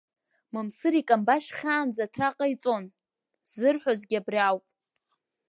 Мамсыр 0.53 0.93
икамбашь 1.01 1.49
хьаанӡа 1.57 2.01
аҭра 2.05 2.29
ҟаиҵон, 2.37 2.83
ззырҳәогьы 3.49 4.17
абри 4.19 4.39
ауп. 4.47 4.65